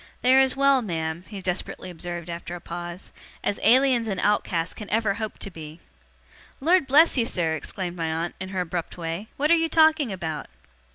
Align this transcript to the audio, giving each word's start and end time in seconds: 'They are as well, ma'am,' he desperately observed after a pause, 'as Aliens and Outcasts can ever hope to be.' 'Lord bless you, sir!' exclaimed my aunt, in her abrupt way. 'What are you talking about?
'They 0.23 0.33
are 0.33 0.39
as 0.39 0.55
well, 0.55 0.81
ma'am,' 0.81 1.25
he 1.27 1.41
desperately 1.43 1.87
observed 1.91 2.27
after 2.27 2.55
a 2.55 2.59
pause, 2.59 3.11
'as 3.43 3.59
Aliens 3.61 4.07
and 4.07 4.19
Outcasts 4.19 4.73
can 4.73 4.89
ever 4.89 5.13
hope 5.13 5.37
to 5.37 5.51
be.' 5.51 5.79
'Lord 6.59 6.87
bless 6.87 7.19
you, 7.19 7.25
sir!' 7.27 7.53
exclaimed 7.53 7.97
my 7.97 8.11
aunt, 8.11 8.33
in 8.39 8.49
her 8.49 8.61
abrupt 8.61 8.97
way. 8.97 9.27
'What 9.37 9.51
are 9.51 9.55
you 9.55 9.69
talking 9.69 10.11
about? 10.11 10.47